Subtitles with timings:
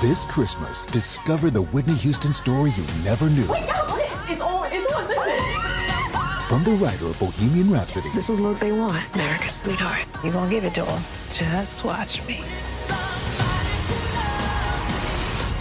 [0.00, 3.44] This Christmas, discover the Whitney Houston story you never knew.
[3.50, 3.96] Wait, no,
[4.28, 6.46] it's on, it's on, listen.
[6.46, 8.08] From the writer of Bohemian Rhapsody.
[8.14, 10.06] This is what they want, America's sweetheart.
[10.22, 11.02] You gonna give it to them.
[11.30, 12.44] Just watch me.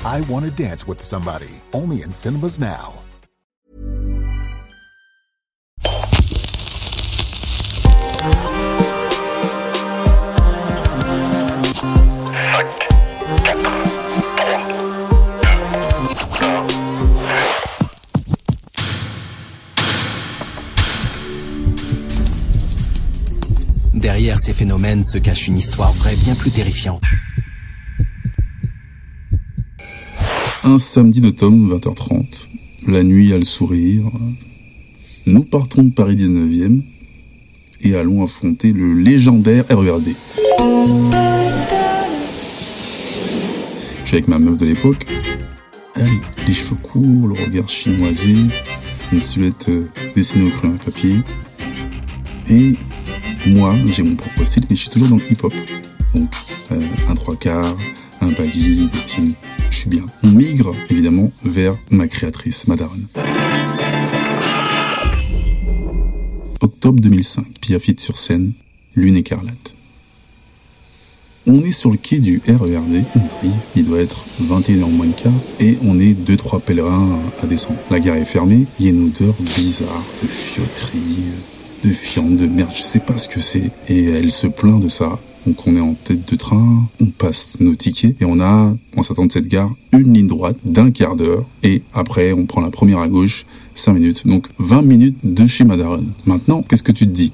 [0.05, 1.49] I Want to Dance with Somebody.
[1.73, 3.06] Only in cinemas now.
[24.41, 27.03] Ces phénomènes se cache une histoire vraie bien plus terrifiante.
[30.63, 32.47] Un samedi d'automne, 20h30.
[32.87, 34.05] La nuit a le sourire.
[35.25, 36.81] Nous partons de Paris 19e
[37.81, 40.15] et allons affronter le légendaire RERD.
[44.03, 45.05] Je suis avec ma meuf de l'époque.
[45.95, 48.35] Allez, les cheveux courts, le regard chinoisé,
[49.11, 51.15] une silhouette euh, dessinée au crayon à papier.
[52.49, 52.75] Et
[53.45, 55.53] moi, j'ai mon propre style, mais je suis toujours dans le hip-hop.
[56.13, 56.29] Donc,
[56.71, 57.77] euh, un trois quarts,
[58.21, 59.33] un baggy, des jeans,
[59.69, 60.05] je suis bien.
[60.23, 63.01] On migre, évidemment, vers ma créatrice, Madaron.
[66.61, 68.53] Octobre 2005, Piafite sur scène,
[68.95, 69.73] Lune écarlate.
[71.49, 75.13] On est sur le quai du RERD, on arrive, il doit être 21h moins de
[75.13, 77.79] quart, et on est deux trois pèlerins à descendre.
[77.89, 81.23] La gare est fermée, il y a une odeur bizarre de fiauterie,
[81.83, 83.71] de fiente, de merde, je sais pas ce que c'est.
[83.87, 85.19] Et elle se plaint de ça.
[85.47, 89.03] Donc on est en tête de train, on passe nos tickets et on a, en
[89.03, 92.69] s'attend de cette gare, une ligne droite d'un quart d'heure et après on prend la
[92.69, 94.27] première à gauche, 5 minutes.
[94.27, 96.03] Donc 20 minutes de chez Madaron.
[96.25, 97.31] Maintenant, qu'est-ce que tu te dis?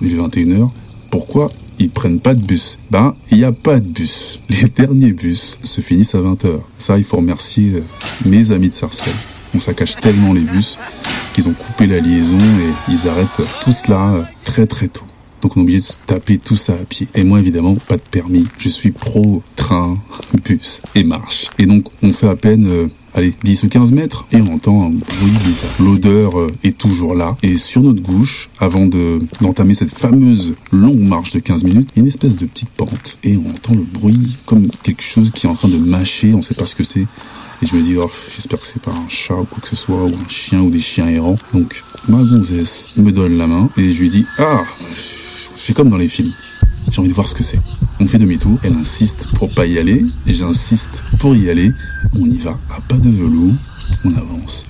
[0.00, 0.70] Il est 21h,
[1.10, 2.78] pourquoi ils prennent pas de bus?
[2.90, 4.40] Ben, il n'y a pas de bus.
[4.48, 6.60] Les derniers bus se finissent à 20h.
[6.78, 7.82] Ça, il faut remercier euh,
[8.24, 9.12] mes amis de Sarcelles.
[9.54, 10.78] On saccage tellement les bus
[11.40, 15.04] qu'ils ont coupé la liaison et ils arrêtent tout cela euh, très très tôt.
[15.40, 17.08] Donc on est obligé de se taper tout ça à pied.
[17.14, 18.44] Et moi évidemment, pas de permis.
[18.58, 19.98] Je suis pro train,
[20.44, 21.46] bus et marche.
[21.58, 22.66] Et donc on fait à peine...
[22.66, 25.70] euh, Allez, 10 ou 15 mètres, et on entend un bruit bizarre.
[25.80, 31.00] L'odeur euh, est toujours là, et sur notre gauche, avant de d'entamer cette fameuse longue
[31.00, 33.74] marche de 15 minutes, il y a une espèce de petite pente, et on entend
[33.74, 36.76] le bruit comme quelque chose qui est en train de mâcher, on sait pas ce
[36.76, 37.04] que c'est.
[37.62, 39.76] Et je me dis, oh, j'espère que c'est pas un chat ou quoi que ce
[39.76, 41.38] soit, ou un chien ou des chiens errants.
[41.52, 44.62] Donc, ma gonzesse me donne la main, et je lui dis, ah,
[44.94, 46.32] je fais comme dans les films.
[46.90, 47.60] J'ai envie de voir ce que c'est.
[48.00, 51.70] On fait demi-tour, elle insiste pour pas y aller, et j'insiste pour y aller.
[52.14, 53.54] On y va à pas de velours,
[54.04, 54.66] on avance.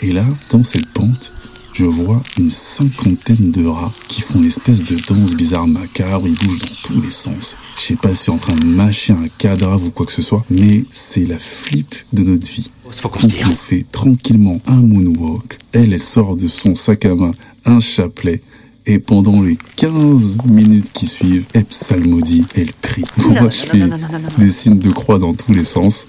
[0.00, 1.34] Et là, dans cette pente,
[1.72, 6.36] je vois une cinquantaine de rats qui font une espèce de danse bizarre macabre, ils
[6.36, 7.56] bougent dans tous les sens.
[7.76, 10.22] Je sais pas si c'est en train de mâcher un cadavre ou quoi que ce
[10.22, 12.70] soit, mais c'est la flip de notre vie.
[12.90, 13.48] Faut qu'on tire.
[13.48, 15.58] on fait tranquillement un moonwalk.
[15.72, 17.30] Elle, elle sort de son sac à main
[17.64, 18.42] un chapelet.
[18.86, 23.04] Et pendant les 15 minutes qui suivent, elle psalmodie, elle crie.
[23.18, 23.90] Moi, je fais
[24.38, 26.06] des signes de croix dans tous les sens.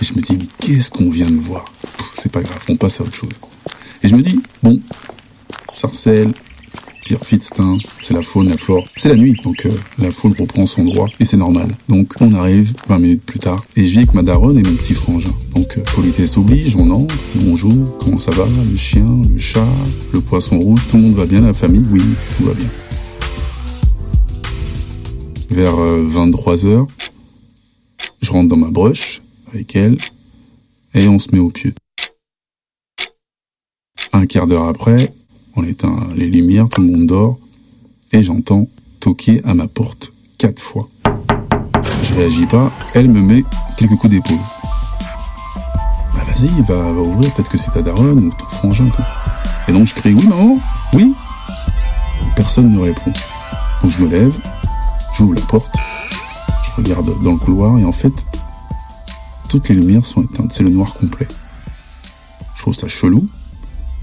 [0.00, 1.64] Et je me dis, mais qu'est-ce qu'on vient de voir?
[2.14, 3.40] C'est pas grave, on passe à autre chose.
[4.02, 4.80] Et je me dis, bon,
[5.72, 6.32] Sarcelles,
[7.04, 8.86] Pierre Fitztin, c'est la faune, la flore.
[8.96, 11.68] C'est la nuit, donc euh, la faune reprend son droit et c'est normal.
[11.88, 14.74] Donc on arrive 20 minutes plus tard et je vis avec ma daronne et mon
[14.74, 15.32] petit frangin.
[15.54, 19.66] Donc euh, politesse oblige, on entre, bonjour, comment ça va Le chien, le chat,
[20.12, 22.02] le poisson rouge, tout le monde va bien, la famille Oui,
[22.36, 22.68] tout va bien.
[25.48, 26.86] Vers 23h,
[28.20, 29.22] je rentre dans ma broche
[29.54, 29.96] avec elle
[30.92, 31.72] et on se met au pieu.
[34.18, 35.14] Un quart d'heure après,
[35.54, 37.38] on éteint les lumières, tout le monde dort,
[38.10, 38.66] et j'entends
[38.98, 40.88] toquer à ma porte quatre fois.
[42.02, 43.44] Je réagis pas, elle me met
[43.76, 44.40] quelques coups d'épaule.
[46.12, 49.02] Bah vas-y, va, va ouvrir, peut-être que c'est ta daronne ou ton frangin et tout.
[49.68, 50.58] Et donc je crie oui maman,
[50.94, 51.14] oui.
[52.34, 53.12] Personne ne répond.
[53.82, 54.34] Donc je me lève,
[55.16, 55.76] j'ouvre la porte,
[56.64, 58.26] je regarde dans le couloir et en fait,
[59.48, 61.28] toutes les lumières sont éteintes, c'est le noir complet.
[62.56, 63.28] Je trouve ça chelou,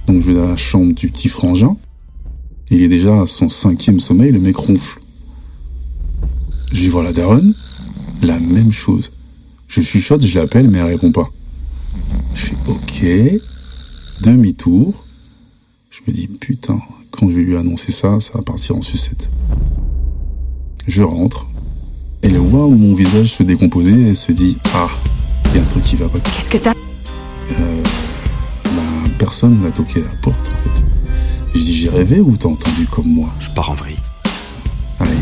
[0.07, 1.75] donc je vais dans la chambre du petit frangin.
[2.69, 5.00] Il est déjà à son cinquième sommeil, le mec ronfle.
[6.72, 7.54] Je vais voir la daronne,
[8.22, 9.12] la même chose.
[9.68, 11.30] Je chuchote, je l'appelle, mais elle répond pas.
[12.34, 13.42] Je fais ok,
[14.22, 15.04] demi-tour.
[15.92, 16.80] Je me dis putain,
[17.12, 19.30] quand je vais lui annoncer ça, ça va partir en sucette.
[20.88, 21.48] Je rentre,
[22.22, 24.90] elle voit mon visage se décomposer et elle se dit ah,
[25.46, 26.19] il y a un truc qui va pas.
[26.19, 26.74] Qu'est-ce que t'as?
[26.74, 27.85] Ben,
[29.25, 30.83] personne n'a toqué à la porte en fait.
[31.56, 33.27] Et je dis j'ai rêvé ou t'as entendu comme moi?
[33.39, 33.98] Je pars en vrille.
[35.00, 35.18] Allez,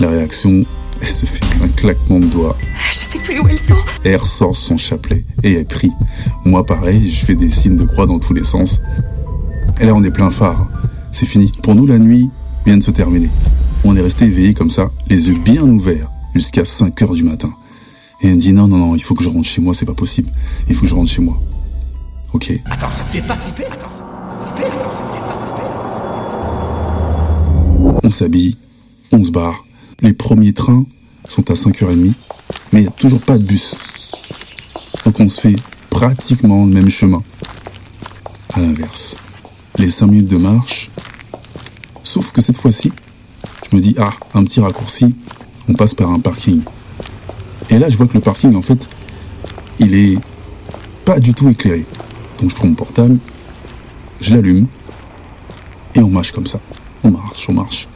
[0.00, 0.62] la réaction,
[1.00, 2.58] elle se fait un claquement de doigts.
[2.90, 3.76] Je sais plus où elles sont.
[4.04, 5.92] Et elle ressort son chapelet et elle prie.
[6.44, 8.82] Moi, pareil, je fais des signes de croix dans tous les sens.
[9.80, 10.68] Et là, on est plein phare.
[11.12, 11.52] C'est fini.
[11.62, 12.28] Pour nous, la nuit
[12.66, 13.30] vient de se terminer.
[13.84, 17.54] On est resté éveillé comme ça, les yeux bien ouverts, jusqu'à 5 heures du matin.
[18.20, 19.86] Et elle me dit non, non, non, il faut que je rentre chez moi, c'est
[19.86, 20.28] pas possible.
[20.68, 21.40] Il faut que je rentre chez moi.
[22.32, 22.52] Ok.
[22.70, 24.06] Attends, ça te fait pas flipper Attends, ça me
[24.56, 25.38] fait flipper Attends, ça me fait pas
[27.82, 28.56] flipper On s'habille,
[29.12, 29.64] on se barre.
[30.00, 30.84] Les premiers trains
[31.28, 32.12] sont à 5h30,
[32.72, 33.76] mais il n'y a toujours pas de bus.
[35.04, 35.56] Donc on se fait
[35.90, 37.22] pratiquement le même chemin.
[38.54, 39.16] À l'inverse.
[39.78, 40.90] Les 5 minutes de marche.
[42.02, 42.92] Sauf que cette fois-ci,
[43.70, 45.14] je me dis, ah, un petit raccourci,
[45.68, 46.62] on passe par un parking.
[47.70, 48.88] Et là, je vois que le parking, en fait,
[49.78, 50.18] il est
[51.04, 51.86] pas du tout éclairé.
[52.42, 53.18] Donc je prends mon portable,
[54.20, 54.66] je l'allume,
[55.94, 56.58] et on marche comme ça.
[57.04, 57.88] On marche, on marche.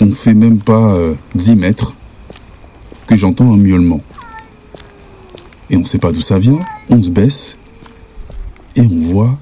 [0.00, 1.94] On fait même pas euh, 10 mètres
[3.06, 4.00] que j'entends un miaulement.
[5.68, 7.58] Et on sait pas d'où ça vient, on se baisse,
[8.74, 9.38] et on voit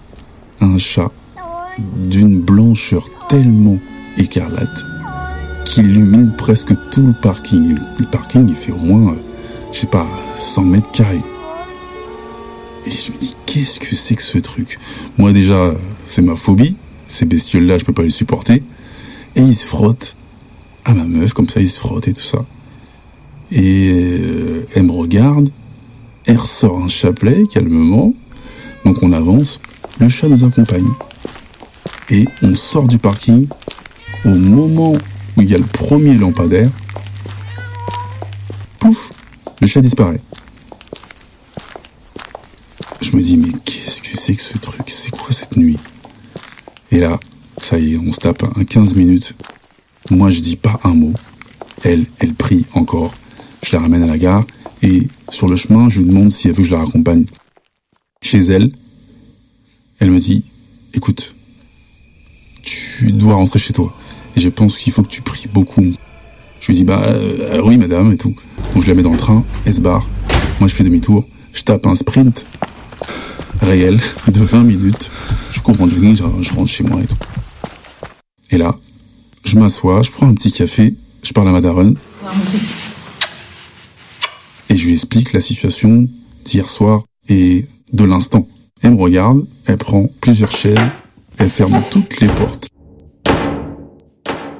[0.60, 1.12] un chat
[1.78, 3.78] d'une blancheur tellement
[4.16, 4.84] écarlate
[5.64, 7.78] qui illumine presque tout le parking.
[8.00, 9.18] Le parking, il fait au moins, euh,
[9.70, 11.22] je sais pas, 100 mètres carrés.
[12.84, 14.78] Et je me dis, qu'est-ce que c'est que ce truc?
[15.16, 15.74] Moi déjà,
[16.06, 16.76] c'est ma phobie.
[17.08, 18.62] Ces bestioles-là, je peux pas les supporter.
[19.36, 20.16] Et il se frotte
[20.84, 22.44] à ma meuf, comme ça, il se frotte et tout ça.
[23.50, 25.50] Et euh, elle me regarde,
[26.26, 28.12] elle ressort un chapelet calmement.
[28.84, 29.60] Donc on avance,
[29.98, 30.88] le chat nous accompagne.
[32.10, 33.48] Et on sort du parking
[34.26, 34.92] au moment
[35.36, 36.70] où il y a le premier lampadaire.
[38.78, 39.12] Pouf,
[39.60, 40.20] le chat disparaît.
[43.10, 44.82] Je me dis, mais qu'est-ce que c'est que ce truc?
[44.88, 45.78] C'est quoi cette nuit?
[46.92, 47.18] Et là,
[47.58, 49.34] ça y est, on se tape un 15 minutes.
[50.10, 51.14] Moi, je dis pas un mot.
[51.84, 53.14] Elle, elle prie encore.
[53.62, 54.44] Je la ramène à la gare
[54.82, 57.24] et sur le chemin, je lui demande si elle veut que je la raccompagne.
[58.20, 58.70] Chez elle,
[60.00, 60.44] elle me dit,
[60.92, 61.34] écoute,
[62.62, 63.96] tu dois rentrer chez toi.
[64.36, 65.94] Et je pense qu'il faut que tu pries beaucoup.
[66.60, 68.34] Je lui dis, bah euh, oui madame et tout.
[68.74, 70.06] Donc je la mets dans le train, elle se barre.
[70.60, 72.44] Moi je fais demi-tour, je tape un sprint
[73.60, 75.10] réel de 20 minutes.
[75.52, 77.16] Je cours en jogging, je, rentre chez moi et tout.
[78.50, 78.76] Et là,
[79.44, 81.96] je m'assois, je prends un petit café, je parle à ma daronne.
[84.70, 86.08] Et je lui explique la situation
[86.44, 88.46] d'hier soir et de l'instant.
[88.82, 90.78] Elle me regarde, elle prend plusieurs chaises,
[91.38, 92.68] elle ferme toutes les portes.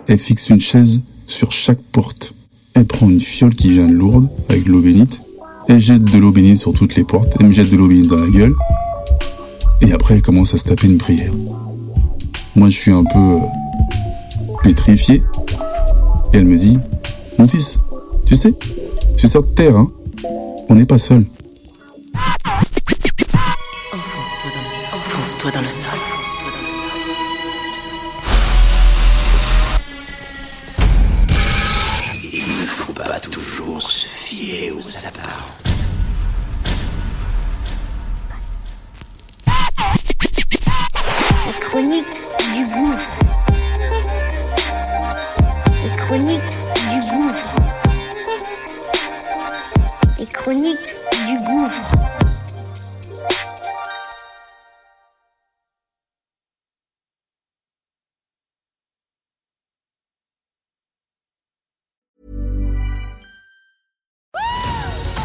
[0.07, 2.35] Elle fixe une chaise sur chaque porte.
[2.75, 5.21] Elle prend une fiole qui vient de Lourdes avec de l'eau bénite.
[5.69, 7.37] Elle jette de l'eau bénite sur toutes les portes.
[7.39, 8.55] Elle me jette de l'eau bénite dans la gueule.
[9.81, 11.33] Et après, elle commence à se taper une prière.
[12.57, 13.39] Moi, je suis un peu euh,
[14.63, 15.23] pétrifié.
[16.33, 16.79] Et elle me dit,
[17.39, 17.79] mon fils,
[18.27, 18.53] tu sais,
[19.17, 19.91] tu sors de terre, hein
[20.69, 21.25] On n'est pas seul.
[23.93, 24.99] Enfonce-toi dans le sol.
[24.99, 25.99] Enfonce-toi dans le sol.
[25.99, 26.91] Enfonce-toi dans le sol.
[32.33, 35.68] Il ne faut pas toujours se fier aux apparences.
[51.19, 51.95] Chroniques du gouffre.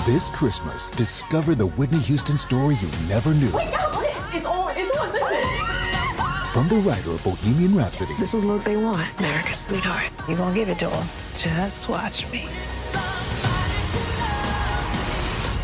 [0.05, 3.47] This Christmas, discover the Whitney Houston story you never knew.
[3.47, 4.71] It's on.
[4.75, 5.13] It's on.
[5.13, 6.51] Listen.
[6.51, 9.07] From the writer of Bohemian Rhapsody This is what they want.
[9.17, 10.11] America's sweetheart.
[10.27, 11.07] You're gonna give it to them.
[11.33, 12.49] Just watch me.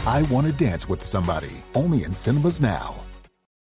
[0.05, 3.08] I Want to Dance with Somebody, only in cinemas now.